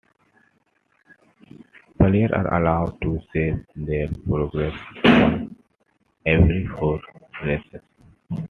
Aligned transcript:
Players 1.99 2.31
are 2.31 2.55
allowed 2.59 2.99
to 3.03 3.19
save 3.31 3.63
their 3.75 4.07
progress 4.25 4.73
once 5.05 5.53
every 6.25 6.65
four 6.75 6.99
races. 7.43 7.81